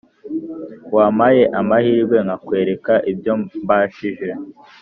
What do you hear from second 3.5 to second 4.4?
mbashije